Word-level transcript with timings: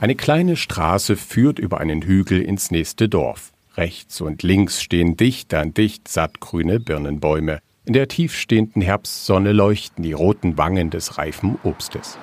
Eine 0.00 0.14
kleine 0.14 0.54
Straße 0.54 1.16
führt 1.16 1.58
über 1.58 1.80
einen 1.80 2.02
Hügel 2.02 2.40
ins 2.40 2.70
nächste 2.70 3.08
Dorf. 3.08 3.52
Rechts 3.76 4.20
und 4.20 4.44
links 4.44 4.80
stehen 4.80 5.16
dicht 5.16 5.52
an 5.54 5.74
dicht 5.74 6.06
sattgrüne 6.06 6.78
Birnenbäume. 6.78 7.58
In 7.84 7.94
der 7.94 8.06
tiefstehenden 8.06 8.80
Herbstsonne 8.80 9.50
leuchten 9.50 10.04
die 10.04 10.12
roten 10.12 10.56
Wangen 10.56 10.90
des 10.90 11.18
reifen 11.18 11.58
Obstes. 11.64 12.16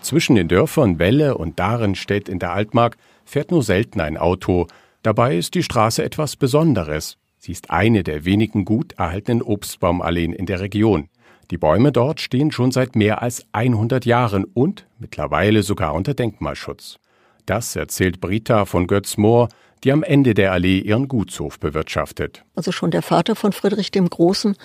Zwischen 0.00 0.34
den 0.34 0.48
Dörfern 0.48 0.98
Welle 0.98 1.36
und 1.36 1.58
Darenstedt 1.58 2.30
in 2.30 2.38
der 2.38 2.52
Altmark 2.52 2.96
fährt 3.26 3.50
nur 3.50 3.62
selten 3.62 4.00
ein 4.00 4.16
Auto. 4.16 4.66
Dabei 5.02 5.36
ist 5.36 5.54
die 5.54 5.62
Straße 5.62 6.02
etwas 6.02 6.36
Besonderes. 6.36 7.18
Sie 7.36 7.52
ist 7.52 7.70
eine 7.70 8.02
der 8.02 8.24
wenigen 8.24 8.64
gut 8.64 8.92
erhaltenen 8.92 9.42
Obstbaumalleen 9.42 10.32
in 10.32 10.46
der 10.46 10.60
Region. 10.60 11.10
Die 11.52 11.58
Bäume 11.58 11.92
dort 11.92 12.22
stehen 12.22 12.50
schon 12.50 12.72
seit 12.72 12.96
mehr 12.96 13.20
als 13.20 13.44
100 13.52 14.06
Jahren 14.06 14.44
und 14.54 14.86
mittlerweile 14.98 15.62
sogar 15.62 15.92
unter 15.92 16.14
Denkmalschutz. 16.14 16.98
Das 17.44 17.76
erzählt 17.76 18.22
Brita 18.22 18.64
von 18.64 18.86
Götz-Mohr, 18.86 19.50
die 19.84 19.92
am 19.92 20.02
Ende 20.02 20.32
der 20.32 20.52
Allee 20.52 20.78
ihren 20.78 21.08
Gutshof 21.08 21.60
bewirtschaftet. 21.60 22.42
Also 22.54 22.72
schon 22.72 22.90
der 22.90 23.02
Vater 23.02 23.36
von 23.36 23.52
Friedrich 23.52 23.90
dem 23.90 24.08
Großen 24.08 24.56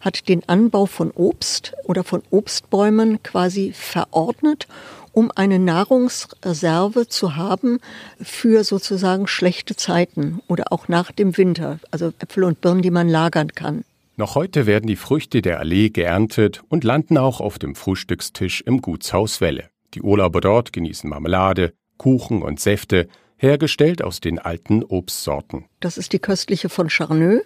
hat 0.00 0.28
den 0.28 0.42
Anbau 0.48 0.86
von 0.86 1.12
Obst 1.12 1.74
oder 1.84 2.02
von 2.02 2.24
Obstbäumen 2.30 3.22
quasi 3.22 3.72
verordnet 3.72 4.66
um 5.12 5.30
eine 5.36 5.58
Nahrungsreserve 5.58 7.06
zu 7.06 7.36
haben 7.36 7.78
für 8.20 8.64
sozusagen 8.64 9.28
schlechte 9.28 9.76
Zeiten 9.76 10.40
oder 10.48 10.72
auch 10.72 10.88
nach 10.88 11.12
dem 11.12 11.36
Winter, 11.36 11.78
also 11.90 12.14
Äpfel 12.18 12.44
und 12.44 12.62
Birnen, 12.62 12.80
die 12.80 12.90
man 12.90 13.10
lagern 13.10 13.52
kann. 13.52 13.84
Noch 14.22 14.36
heute 14.36 14.66
werden 14.66 14.86
die 14.86 14.94
Früchte 14.94 15.42
der 15.42 15.58
Allee 15.58 15.90
geerntet 15.90 16.62
und 16.68 16.84
landen 16.84 17.18
auch 17.18 17.40
auf 17.40 17.58
dem 17.58 17.74
Frühstückstisch 17.74 18.60
im 18.60 18.80
Gutshaus 18.80 19.40
Welle. 19.40 19.68
Die 19.94 20.00
Urlauber 20.00 20.40
dort 20.40 20.72
genießen 20.72 21.10
Marmelade, 21.10 21.72
Kuchen 21.96 22.40
und 22.40 22.60
Säfte, 22.60 23.08
hergestellt 23.36 24.00
aus 24.00 24.20
den 24.20 24.38
alten 24.38 24.84
Obstsorten. 24.84 25.64
Das 25.80 25.98
ist 25.98 26.12
die 26.12 26.20
köstliche 26.20 26.68
von 26.68 26.88
Charneux. 26.88 27.42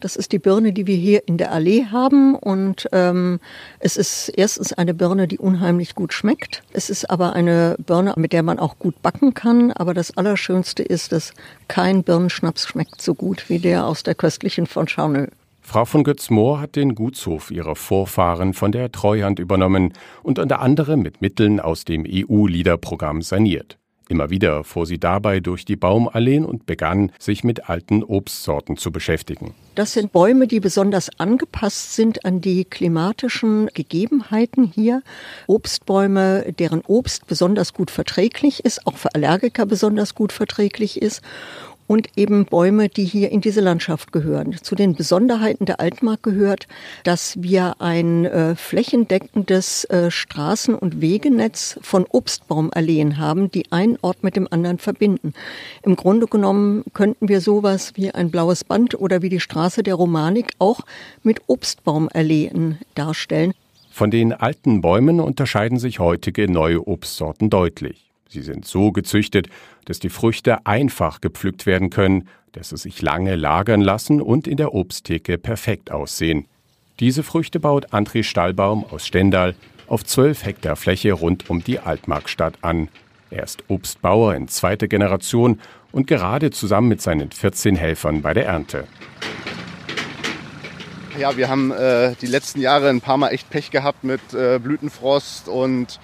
Das 0.00 0.16
ist 0.16 0.32
die 0.32 0.40
Birne, 0.40 0.72
die 0.72 0.88
wir 0.88 0.96
hier 0.96 1.22
in 1.28 1.38
der 1.38 1.52
Allee 1.52 1.84
haben. 1.84 2.34
Und 2.34 2.88
ähm, 2.90 3.38
es 3.78 3.96
ist 3.96 4.28
erstens 4.30 4.72
eine 4.72 4.94
Birne, 4.94 5.28
die 5.28 5.38
unheimlich 5.38 5.94
gut 5.94 6.12
schmeckt. 6.12 6.64
Es 6.72 6.90
ist 6.90 7.08
aber 7.08 7.34
eine 7.34 7.76
Birne, 7.78 8.14
mit 8.16 8.32
der 8.32 8.42
man 8.42 8.58
auch 8.58 8.80
gut 8.80 9.00
backen 9.02 9.34
kann. 9.34 9.70
Aber 9.70 9.94
das 9.94 10.16
Allerschönste 10.16 10.82
ist, 10.82 11.12
dass 11.12 11.32
kein 11.68 12.02
Birnenschnaps 12.02 12.66
schmeckt 12.66 13.00
so 13.00 13.14
gut 13.14 13.48
wie 13.48 13.60
der 13.60 13.86
aus 13.86 14.02
der 14.02 14.16
köstlichen 14.16 14.66
von 14.66 14.88
Charneux. 14.88 15.30
Frau 15.68 15.84
von 15.84 16.02
Götz-Mohr 16.02 16.62
hat 16.62 16.76
den 16.76 16.94
Gutshof 16.94 17.50
ihrer 17.50 17.76
Vorfahren 17.76 18.54
von 18.54 18.72
der 18.72 18.90
Treuhand 18.90 19.38
übernommen 19.38 19.92
und 20.22 20.38
unter 20.38 20.60
anderem 20.60 21.02
mit 21.02 21.20
Mitteln 21.20 21.60
aus 21.60 21.84
dem 21.84 22.06
EU-Liederprogramm 22.08 23.20
saniert. 23.20 23.76
Immer 24.08 24.30
wieder 24.30 24.64
fuhr 24.64 24.86
sie 24.86 24.98
dabei 24.98 25.40
durch 25.40 25.66
die 25.66 25.76
Baumalleen 25.76 26.46
und 26.46 26.64
begann, 26.64 27.12
sich 27.18 27.44
mit 27.44 27.68
alten 27.68 28.02
Obstsorten 28.02 28.78
zu 28.78 28.90
beschäftigen. 28.90 29.54
Das 29.74 29.92
sind 29.92 30.10
Bäume, 30.10 30.46
die 30.46 30.60
besonders 30.60 31.10
angepasst 31.20 31.94
sind 31.94 32.24
an 32.24 32.40
die 32.40 32.64
klimatischen 32.64 33.66
Gegebenheiten 33.74 34.64
hier. 34.64 35.02
Obstbäume, 35.46 36.50
deren 36.58 36.80
Obst 36.86 37.26
besonders 37.26 37.74
gut 37.74 37.90
verträglich 37.90 38.64
ist, 38.64 38.86
auch 38.86 38.96
für 38.96 39.14
Allergiker 39.14 39.66
besonders 39.66 40.14
gut 40.14 40.32
verträglich 40.32 41.02
ist 41.02 41.20
und 41.88 42.10
eben 42.16 42.44
Bäume, 42.44 42.88
die 42.88 43.04
hier 43.04 43.32
in 43.32 43.40
diese 43.40 43.60
Landschaft 43.60 44.12
gehören. 44.12 44.56
Zu 44.62 44.76
den 44.76 44.94
Besonderheiten 44.94 45.64
der 45.64 45.80
Altmark 45.80 46.22
gehört, 46.22 46.68
dass 47.02 47.42
wir 47.42 47.80
ein 47.80 48.26
äh, 48.26 48.54
flächendeckendes 48.54 49.84
äh, 49.86 50.10
Straßen- 50.10 50.74
und 50.74 51.00
Wegenetz 51.00 51.80
von 51.82 52.06
Obstbaumalleen 52.08 53.18
haben, 53.18 53.50
die 53.50 53.72
einen 53.72 53.98
Ort 54.02 54.22
mit 54.22 54.36
dem 54.36 54.46
anderen 54.48 54.78
verbinden. 54.78 55.32
Im 55.82 55.96
Grunde 55.96 56.26
genommen 56.26 56.84
könnten 56.92 57.28
wir 57.28 57.40
sowas 57.40 57.92
wie 57.96 58.10
ein 58.10 58.30
blaues 58.30 58.62
Band 58.62 59.00
oder 59.00 59.22
wie 59.22 59.30
die 59.30 59.40
Straße 59.40 59.82
der 59.82 59.94
Romanik 59.94 60.52
auch 60.58 60.82
mit 61.22 61.40
Obstbaumalleen 61.46 62.78
darstellen. 62.94 63.54
Von 63.90 64.10
den 64.10 64.32
alten 64.32 64.82
Bäumen 64.82 65.18
unterscheiden 65.18 65.78
sich 65.78 65.98
heutige 65.98 66.48
neue 66.48 66.86
Obstsorten 66.86 67.50
deutlich. 67.50 68.07
Sie 68.28 68.42
sind 68.42 68.66
so 68.66 68.92
gezüchtet, 68.92 69.48
dass 69.86 69.98
die 69.98 70.10
Früchte 70.10 70.66
einfach 70.66 71.20
gepflückt 71.22 71.64
werden 71.64 71.88
können, 71.88 72.28
dass 72.52 72.70
sie 72.70 72.76
sich 72.76 73.00
lange 73.00 73.36
lagern 73.36 73.80
lassen 73.80 74.20
und 74.20 74.46
in 74.46 74.58
der 74.58 74.74
Obsttheke 74.74 75.38
perfekt 75.38 75.90
aussehen. 75.90 76.46
Diese 77.00 77.22
Früchte 77.22 77.58
baut 77.58 77.92
André 77.92 78.24
Stallbaum 78.24 78.84
aus 78.84 79.06
Stendal 79.06 79.54
auf 79.86 80.04
12 80.04 80.44
Hektar 80.44 80.76
Fläche 80.76 81.12
rund 81.12 81.48
um 81.48 81.64
die 81.64 81.78
Altmarkstadt 81.78 82.58
an. 82.62 82.88
Er 83.30 83.44
ist 83.44 83.64
Obstbauer 83.68 84.34
in 84.34 84.48
zweiter 84.48 84.88
Generation 84.88 85.60
und 85.90 86.06
gerade 86.06 86.50
zusammen 86.50 86.88
mit 86.88 87.00
seinen 87.00 87.30
14 87.30 87.76
Helfern 87.76 88.20
bei 88.20 88.34
der 88.34 88.46
Ernte. 88.46 88.84
Ja, 91.18 91.36
wir 91.36 91.48
haben 91.48 91.72
äh, 91.72 92.14
die 92.20 92.26
letzten 92.26 92.60
Jahre 92.60 92.90
ein 92.90 93.00
paar 93.00 93.16
Mal 93.16 93.30
echt 93.30 93.48
Pech 93.50 93.70
gehabt 93.70 94.04
mit 94.04 94.20
äh, 94.34 94.58
Blütenfrost 94.62 95.48
und 95.48 95.98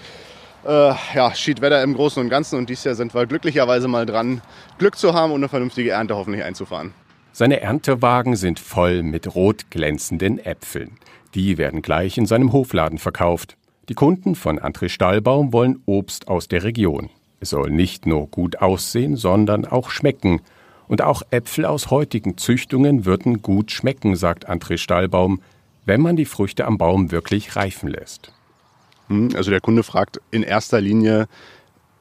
äh, 0.65 0.93
ja, 1.13 1.33
Schiedwetter 1.33 1.81
im 1.83 1.93
Großen 1.93 2.21
und 2.21 2.29
Ganzen. 2.29 2.57
Und 2.57 2.69
dieses 2.69 2.83
Jahr 2.83 2.95
sind 2.95 3.13
wir 3.13 3.25
glücklicherweise 3.25 3.87
mal 3.87 4.05
dran, 4.05 4.41
Glück 4.77 4.97
zu 4.97 5.13
haben 5.13 5.31
und 5.31 5.39
eine 5.39 5.49
vernünftige 5.49 5.91
Ernte 5.91 6.15
hoffentlich 6.15 6.43
einzufahren. 6.43 6.93
Seine 7.31 7.59
Erntewagen 7.61 8.35
sind 8.35 8.59
voll 8.59 9.03
mit 9.03 9.35
rot 9.35 9.69
glänzenden 9.69 10.39
Äpfeln. 10.39 10.97
Die 11.33 11.57
werden 11.57 11.81
gleich 11.81 12.17
in 12.17 12.25
seinem 12.25 12.53
Hofladen 12.53 12.97
verkauft. 12.97 13.57
Die 13.89 13.93
Kunden 13.93 14.35
von 14.35 14.57
André 14.57 14.89
Stahlbaum 14.89 15.51
wollen 15.51 15.81
Obst 15.85 16.27
aus 16.27 16.47
der 16.47 16.63
Region. 16.63 17.09
Es 17.41 17.49
soll 17.49 17.69
nicht 17.69 18.05
nur 18.05 18.27
gut 18.27 18.61
aussehen, 18.61 19.17
sondern 19.17 19.65
auch 19.65 19.89
schmecken. 19.89 20.41
Und 20.87 21.01
auch 21.01 21.23
Äpfel 21.31 21.65
aus 21.65 21.91
heutigen 21.91 22.37
Züchtungen 22.37 23.05
würden 23.05 23.41
gut 23.41 23.71
schmecken, 23.71 24.15
sagt 24.15 24.49
André 24.49 24.77
Stahlbaum, 24.77 25.41
wenn 25.85 26.01
man 26.01 26.15
die 26.15 26.25
Früchte 26.25 26.65
am 26.65 26.77
Baum 26.77 27.11
wirklich 27.11 27.55
reifen 27.55 27.89
lässt. 27.89 28.31
Hm, 29.07 29.29
also 29.35 29.51
der 29.51 29.61
Kunde 29.61 29.83
fragt 29.83 30.19
in 30.31 30.43
erster 30.43 30.81
Linie 30.81 31.27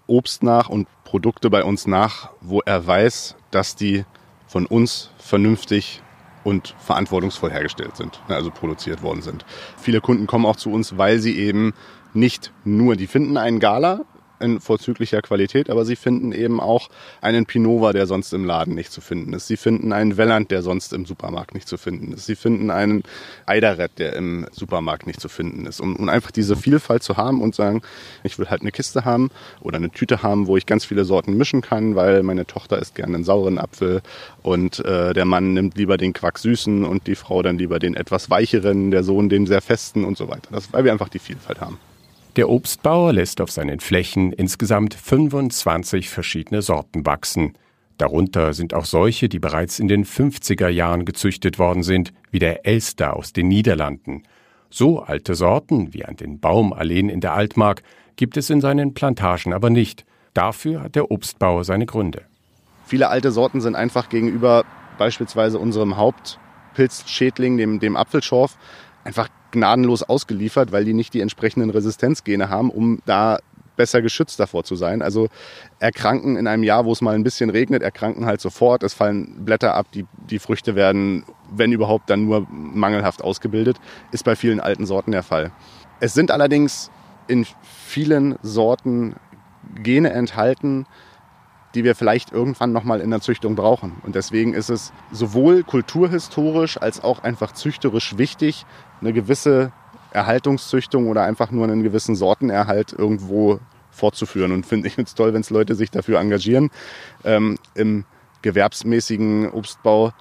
Obst 0.07 0.43
nach 0.43 0.69
und 0.69 0.87
Produkte 1.05 1.51
bei 1.51 1.65
uns 1.65 1.87
nach, 1.87 2.31
wo 2.41 2.61
er 2.61 2.87
weiß, 2.87 3.37
dass 3.51 3.77
die 3.77 4.05
von 4.47 4.67
uns 4.67 5.11
vernünftig 5.19 6.03
und 6.45 6.75
verantwortungsvoll 6.79 7.51
hergestellt 7.51 7.97
sind, 7.97 8.21
ne, 8.29 8.35
also 8.35 8.51
produziert 8.51 9.03
worden 9.03 9.23
sind. 9.23 9.45
Viele 9.79 10.01
Kunden 10.01 10.27
kommen 10.27 10.45
auch 10.45 10.57
zu 10.57 10.71
uns, 10.71 10.99
weil 10.99 11.19
sie 11.19 11.39
eben 11.39 11.73
nicht 12.13 12.53
nur, 12.65 12.97
die 12.97 13.07
finden 13.07 13.37
einen 13.37 13.61
Gala, 13.61 14.03
in 14.41 14.61
vorzüglicher 14.61 15.23
Qualität, 15.23 15.71
aber 15.71 15.85
sie 15.85 15.97
finden 15.97 16.33
eben 16.33 16.61
auch 16.61 16.89
einen 17.21 17.47
Pinova, 17.47 17.93
der 17.93 18.07
sonst 18.07 18.33
im 18.33 18.45
Laden 18.45 18.75
nicht 18.75 18.93
zu 18.93 19.01
finden 19.01 19.33
ist. 19.33 19.47
Sie 19.47 19.57
finden 19.57 19.93
einen 19.93 20.17
Welland, 20.17 20.51
der 20.51 20.63
sonst 20.63 20.93
im 20.93 21.07
Supermarkt 21.07 21.55
nicht 21.55 21.69
zu 21.69 21.77
finden 21.77 22.13
ist. 22.13 22.27
Sie 22.27 22.37
finden 22.37 22.71
einen 22.71 23.03
Eiderett, 23.47 23.99
der 23.99 24.15
im 24.15 24.47
Supermarkt 24.53 25.07
nicht 25.07 25.21
zu 25.21 25.29
finden 25.29 25.67
ist. 25.67 25.81
Um, 25.81 25.97
um 25.97 26.09
einfach 26.09 26.31
diese 26.31 26.57
Vielfalt 26.57 27.03
zu 27.03 27.17
haben 27.17 27.41
und 27.41 27.55
sagen, 27.55 27.83
ich 28.23 28.39
will 28.39 28.49
halt 28.49 28.63
eine 28.63 28.73
Kiste 28.73 29.05
haben 29.05 29.31
oder 29.61 29.77
eine 29.77 29.91
Tüte 29.91 30.23
haben, 30.23 30.47
wo 30.47 30.57
ich 30.57 30.67
ganz 30.67 30.85
viele 30.85 31.05
Sorten 31.05 31.37
mischen 31.37 31.61
kann, 31.61 31.95
weil 31.95 32.23
meine 32.23 32.47
Tochter 32.47 32.79
isst 32.79 32.95
gerne 32.95 33.15
einen 33.15 33.25
sauren 33.25 33.59
Apfel 33.59 34.03
und 34.43 34.85
äh, 34.85 35.15
der 35.15 35.25
Mann 35.25 35.55
nimmt 35.55 35.77
lieber 35.77 35.97
den 35.97 36.13
Quack 36.13 36.39
süßen 36.39 36.85
und 36.85 37.07
die 37.07 37.15
Frau 37.15 37.43
dann 37.43 37.59
lieber 37.59 37.79
den 37.79 37.95
etwas 37.95 38.31
weicheren, 38.31 38.91
der 38.91 39.05
Sohn 39.05 39.29
den 39.29 39.47
sehr 39.47 39.63
festen 39.63 40.05
und 40.05 40.17
so 40.17 40.29
weiter. 40.29 40.49
Das, 40.51 40.73
weil 40.73 40.85
wir 40.85 40.93
einfach 40.93 41.09
die 41.09 41.19
Vielfalt 41.19 41.61
haben. 41.61 41.79
Der 42.37 42.49
Obstbauer 42.49 43.13
lässt 43.13 43.41
auf 43.41 43.53
seinen 43.53 43.79
Flächen 43.79 44.33
insgesamt 44.33 44.95
25 44.95 46.11
verschiedene 46.11 46.63
Sorten 46.63 47.07
wachsen. 47.07 47.53
Darunter 47.97 48.55
sind 48.55 48.75
auch 48.75 48.87
solche, 48.87 49.29
die 49.29 49.39
bereits 49.39 49.79
in 49.79 49.87
den 49.87 50.05
50er 50.05 50.69
Jahren 50.69 51.05
gezüchtet 51.05 51.61
worden 51.61 51.85
sind, 51.85 52.13
wie 52.33 52.41
der 52.41 52.67
Elster 52.67 53.15
aus 53.15 53.33
den 53.33 53.47
Niederlanden. 53.47 54.25
So 54.69 55.01
alte 55.01 55.37
Sorten 55.37 55.95
wie 55.95 56.05
an 56.05 56.17
den 56.17 56.41
Baumalleen 56.41 57.09
in 57.09 57.21
der 57.21 57.35
Altmark 57.35 57.85
gibt 58.17 58.37
es 58.37 58.51
in 58.51 58.61
seinen 58.61 58.95
Plantagen 58.95 59.53
aber 59.53 59.71
nicht. 59.71 60.05
Dafür 60.33 60.83
hat 60.83 60.97
der 60.97 61.13
Obstbauer 61.13 61.63
seine 61.63 61.87
Gründe. 61.87 62.23
Viele 62.85 63.11
alte 63.11 63.31
Sorten 63.31 63.61
sind 63.61 63.77
einfach 63.77 64.09
gegenüber 64.09 64.65
beispielsweise 64.99 65.61
unserem 65.61 65.97
Hauptpilzschädling, 65.97 67.57
dem, 67.59 67.79
dem 67.79 67.97
Apfelschorf, 67.97 68.59
einfach 69.05 69.29
gnadenlos 69.55 70.03
ausgeliefert, 70.03 70.71
weil 70.71 70.85
die 70.85 70.93
nicht 70.93 71.15
die 71.15 71.21
entsprechenden 71.21 71.71
Resistenzgene 71.71 72.51
haben, 72.51 72.71
um 72.71 73.01
da 73.07 73.39
besser 73.77 74.03
geschützt 74.03 74.39
davor 74.39 74.65
zu 74.65 74.77
sein. 74.77 75.03
Also 75.03 75.29
erkranken 75.79 76.37
in 76.37 76.47
einem 76.47 76.63
Jahr, 76.63 76.85
wo 76.85 76.93
es 76.93 77.01
mal 77.01 77.15
ein 77.15 77.25
bisschen 77.25 77.51
regnet, 77.51 77.83
erkranken 77.83 78.27
halt 78.27 78.41
sofort. 78.41 78.83
Es 78.83 78.95
fallen 78.95 79.45
Blätter 79.45 79.75
ab, 79.75 79.87
die, 79.93 80.07
die 80.31 80.39
Früchte 80.39 80.75
werden, 80.75 81.25
wenn 81.51 81.73
überhaupt, 81.73 82.11
dann 82.11 82.25
nur 82.25 82.47
mangelhaft 82.51 83.23
ausgebildet. 83.23 83.79
Ist 84.13 84.25
bei 84.25 84.37
vielen 84.37 84.61
alten 84.61 84.87
Sorten 84.87 85.13
der 85.13 85.23
Fall. 85.23 85.51
Es 86.01 86.15
sind 86.15 86.31
allerdings 86.31 86.91
in 87.27 87.47
vielen 87.63 88.37
Sorten 88.43 89.15
Gene 89.83 90.11
enthalten, 90.11 90.87
die 91.75 91.85
wir 91.85 91.95
vielleicht 91.95 92.33
irgendwann 92.33 92.73
nochmal 92.73 93.01
in 93.01 93.11
der 93.11 93.21
Züchtung 93.21 93.57
brauchen. 93.57 93.93
Und 94.03 94.15
deswegen 94.15 94.55
ist 94.55 94.71
es 94.71 94.93
sowohl 95.11 95.63
kulturhistorisch 95.63 96.79
als 96.81 97.03
auch 97.03 97.23
einfach 97.23 97.53
züchterisch 97.53 98.17
wichtig, 98.17 98.65
eine 99.01 99.13
gewisse 99.13 99.73
Erhaltungszüchtung 100.13 101.09
oder 101.09 101.25
einfach 101.25 101.51
nur 101.51 101.65
einen 101.65 101.83
gewissen 101.83 102.15
Sortenerhalt 102.15 102.93
irgendwo 102.93 103.59
fortzuführen. 103.91 104.53
Und 104.53 104.67
finde 104.67 104.89
ich 104.89 104.99
es 104.99 105.15
toll, 105.15 105.35
wenn 105.35 105.41
es 105.41 105.51
Leute 105.51 105.75
sich 105.75 105.91
dafür 105.91 106.21
engagieren. 106.21 106.71
Ähm, 107.25 107.57
Im 107.75 108.05
gewerbsmäßigen 108.43 109.51
Obstbau 109.51 110.13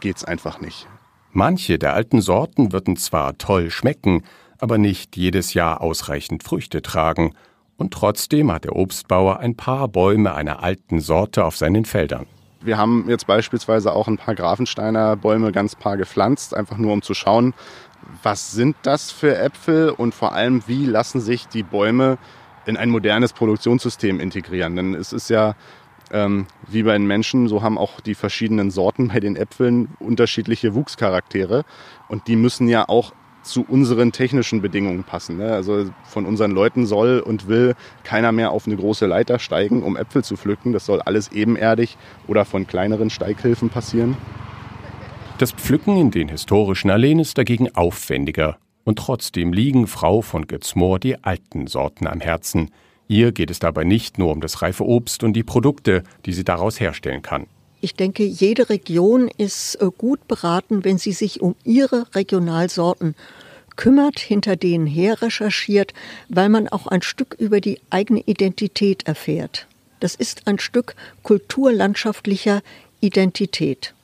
geht 0.00 0.16
es 0.16 0.24
einfach 0.24 0.60
nicht. 0.60 0.86
Manche 1.32 1.78
der 1.78 1.92
alten 1.94 2.22
Sorten 2.22 2.72
würden 2.72 2.96
zwar 2.96 3.36
toll 3.36 3.70
schmecken, 3.70 4.24
aber 4.58 4.78
nicht 4.78 5.16
jedes 5.16 5.54
Jahr 5.54 5.80
ausreichend 5.80 6.42
Früchte 6.42 6.82
tragen. 6.82 7.34
Und 7.78 7.94
trotzdem 7.94 8.52
hat 8.52 8.64
der 8.64 8.76
Obstbauer 8.76 9.38
ein 9.38 9.54
paar 9.54 9.88
Bäume 9.88 10.34
einer 10.34 10.62
alten 10.62 11.00
Sorte 11.00 11.44
auf 11.44 11.56
seinen 11.56 11.84
Feldern. 11.84 12.26
Wir 12.60 12.76
haben 12.76 13.08
jetzt 13.08 13.28
beispielsweise 13.28 13.92
auch 13.92 14.08
ein 14.08 14.18
paar 14.18 14.34
Grafensteiner 14.34 15.16
Bäume 15.16 15.52
ganz 15.52 15.76
paar 15.76 15.96
gepflanzt, 15.96 16.54
einfach 16.54 16.76
nur 16.76 16.92
um 16.92 17.02
zu 17.02 17.14
schauen, 17.14 17.54
was 18.24 18.50
sind 18.50 18.76
das 18.82 19.12
für 19.12 19.38
Äpfel 19.38 19.90
und 19.90 20.12
vor 20.12 20.32
allem, 20.32 20.64
wie 20.66 20.86
lassen 20.86 21.20
sich 21.20 21.46
die 21.46 21.62
Bäume 21.62 22.18
in 22.66 22.76
ein 22.76 22.90
modernes 22.90 23.32
Produktionssystem 23.32 24.18
integrieren. 24.18 24.74
Denn 24.74 24.94
es 24.94 25.12
ist 25.12 25.30
ja 25.30 25.54
ähm, 26.10 26.46
wie 26.66 26.82
bei 26.82 26.92
den 26.92 27.06
Menschen, 27.06 27.48
so 27.48 27.62
haben 27.62 27.78
auch 27.78 28.00
die 28.00 28.14
verschiedenen 28.14 28.70
Sorten 28.70 29.08
bei 29.08 29.20
den 29.20 29.36
Äpfeln 29.36 29.88
unterschiedliche 30.00 30.74
Wuchscharaktere 30.74 31.64
und 32.08 32.26
die 32.26 32.36
müssen 32.36 32.68
ja 32.68 32.88
auch 32.88 33.12
zu 33.48 33.64
unseren 33.66 34.12
technischen 34.12 34.62
Bedingungen 34.62 35.04
passen. 35.04 35.38
Ne? 35.38 35.52
Also 35.52 35.90
von 36.04 36.26
unseren 36.26 36.52
Leuten 36.52 36.86
soll 36.86 37.20
und 37.20 37.48
will 37.48 37.74
keiner 38.04 38.32
mehr 38.32 38.50
auf 38.50 38.66
eine 38.66 38.76
große 38.76 39.06
Leiter 39.06 39.38
steigen, 39.38 39.82
um 39.82 39.96
Äpfel 39.96 40.22
zu 40.22 40.36
pflücken. 40.36 40.72
Das 40.72 40.86
soll 40.86 41.00
alles 41.00 41.32
ebenerdig 41.32 41.96
oder 42.26 42.44
von 42.44 42.66
kleineren 42.66 43.10
Steighilfen 43.10 43.70
passieren. 43.70 44.16
Das 45.38 45.52
Pflücken 45.52 45.96
in 45.96 46.10
den 46.10 46.28
historischen 46.28 46.90
Alleen 46.90 47.20
ist 47.20 47.38
dagegen 47.38 47.74
aufwendiger. 47.74 48.58
Und 48.84 48.98
trotzdem 48.98 49.52
liegen 49.52 49.86
Frau 49.86 50.22
von 50.22 50.46
Götzmoor 50.46 50.98
die 50.98 51.22
alten 51.22 51.66
Sorten 51.66 52.06
am 52.06 52.20
Herzen. 52.20 52.70
Ihr 53.06 53.32
geht 53.32 53.50
es 53.50 53.58
dabei 53.58 53.84
nicht 53.84 54.18
nur 54.18 54.32
um 54.32 54.40
das 54.40 54.62
reife 54.62 54.84
Obst 54.84 55.22
und 55.24 55.34
die 55.34 55.42
Produkte, 55.42 56.02
die 56.26 56.32
sie 56.32 56.44
daraus 56.44 56.80
herstellen 56.80 57.22
kann. 57.22 57.46
Ich 57.80 57.94
denke, 57.94 58.24
jede 58.24 58.70
Region 58.70 59.28
ist 59.36 59.76
äh, 59.76 59.90
gut 59.96 60.26
beraten, 60.26 60.84
wenn 60.84 60.98
sie 60.98 61.12
sich 61.12 61.40
um 61.40 61.54
ihre 61.64 62.12
Regionalsorten 62.14 63.14
kümmert, 63.76 64.18
hinter 64.18 64.56
denen 64.56 64.86
her 64.86 65.22
recherchiert, 65.22 65.94
weil 66.28 66.48
man 66.48 66.68
auch 66.68 66.88
ein 66.88 67.02
Stück 67.02 67.36
über 67.38 67.60
die 67.60 67.80
eigene 67.90 68.20
Identität 68.20 69.06
erfährt. 69.06 69.66
Das 70.00 70.14
ist 70.14 70.46
ein 70.46 70.58
Stück 70.58 70.96
kulturlandschaftlicher 71.22 72.62
Identität. 73.00 73.94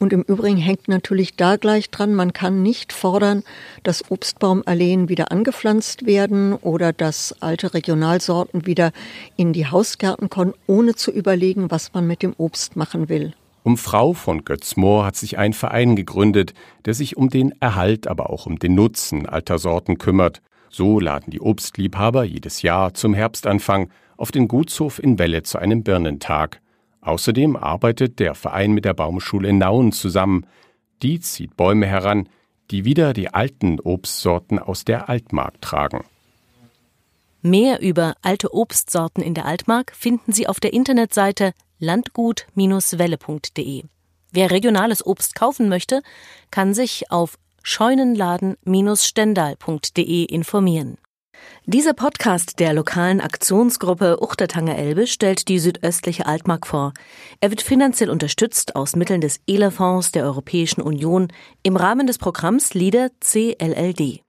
Und 0.00 0.14
im 0.14 0.22
Übrigen 0.22 0.56
hängt 0.56 0.88
natürlich 0.88 1.36
da 1.36 1.56
gleich 1.56 1.90
dran, 1.90 2.14
man 2.14 2.32
kann 2.32 2.62
nicht 2.62 2.94
fordern, 2.94 3.44
dass 3.82 4.10
Obstbaumalleen 4.10 5.10
wieder 5.10 5.30
angepflanzt 5.30 6.06
werden 6.06 6.54
oder 6.54 6.94
dass 6.94 7.36
alte 7.40 7.74
Regionalsorten 7.74 8.64
wieder 8.64 8.92
in 9.36 9.52
die 9.52 9.66
Hausgärten 9.66 10.30
kommen, 10.30 10.54
ohne 10.66 10.94
zu 10.94 11.10
überlegen, 11.10 11.70
was 11.70 11.92
man 11.92 12.06
mit 12.06 12.22
dem 12.22 12.32
Obst 12.38 12.76
machen 12.76 13.10
will. 13.10 13.34
Um 13.62 13.76
Frau 13.76 14.14
von 14.14 14.42
Götzmoor 14.42 15.04
hat 15.04 15.16
sich 15.16 15.36
ein 15.36 15.52
Verein 15.52 15.96
gegründet, 15.96 16.54
der 16.86 16.94
sich 16.94 17.18
um 17.18 17.28
den 17.28 17.52
Erhalt, 17.60 18.06
aber 18.06 18.30
auch 18.30 18.46
um 18.46 18.58
den 18.58 18.74
Nutzen 18.74 19.26
alter 19.26 19.58
Sorten 19.58 19.98
kümmert. 19.98 20.40
So 20.70 20.98
laden 20.98 21.30
die 21.30 21.42
Obstliebhaber 21.42 22.24
jedes 22.24 22.62
Jahr 22.62 22.94
zum 22.94 23.12
Herbstanfang 23.12 23.90
auf 24.16 24.32
den 24.32 24.48
Gutshof 24.48 24.98
in 24.98 25.18
Welle 25.18 25.42
zu 25.42 25.58
einem 25.58 25.82
Birnentag. 25.82 26.62
Außerdem 27.00 27.56
arbeitet 27.56 28.18
der 28.18 28.34
Verein 28.34 28.72
mit 28.72 28.84
der 28.84 28.94
Baumschule 28.94 29.52
Nauen 29.52 29.92
zusammen. 29.92 30.46
Die 31.02 31.20
zieht 31.20 31.56
Bäume 31.56 31.86
heran, 31.86 32.28
die 32.70 32.84
wieder 32.84 33.12
die 33.12 33.32
alten 33.32 33.78
Obstsorten 33.80 34.58
aus 34.58 34.84
der 34.84 35.08
Altmark 35.08 35.60
tragen. 35.60 36.04
Mehr 37.42 37.80
über 37.80 38.14
alte 38.20 38.52
Obstsorten 38.52 39.22
in 39.22 39.32
der 39.34 39.46
Altmark 39.46 39.92
finden 39.96 40.32
Sie 40.32 40.46
auf 40.46 40.60
der 40.60 40.74
Internetseite 40.74 41.54
landgut-welle.de. 41.78 43.84
Wer 44.32 44.50
regionales 44.50 45.04
Obst 45.04 45.34
kaufen 45.34 45.70
möchte, 45.70 46.02
kann 46.50 46.74
sich 46.74 47.10
auf 47.10 47.38
scheunenladen-stendal.de 47.62 50.24
informieren. 50.24 50.98
Dieser 51.66 51.92
Podcast 51.94 52.58
der 52.58 52.72
lokalen 52.72 53.20
Aktionsgruppe 53.20 54.18
Uchtertanger 54.20 54.76
Elbe 54.76 55.06
stellt 55.06 55.48
die 55.48 55.58
südöstliche 55.58 56.26
Altmark 56.26 56.66
vor. 56.66 56.92
Er 57.40 57.50
wird 57.50 57.62
finanziell 57.62 58.10
unterstützt 58.10 58.76
aus 58.76 58.96
Mitteln 58.96 59.20
des 59.20 59.40
ELA-Fonds 59.46 60.12
der 60.12 60.24
Europäischen 60.24 60.82
Union 60.82 61.28
im 61.62 61.76
Rahmen 61.76 62.06
des 62.06 62.18
Programms 62.18 62.74
LIDER 62.74 63.10
CLLD. 63.20 64.22